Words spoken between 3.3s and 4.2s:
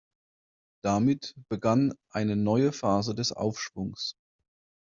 Aufschwungs.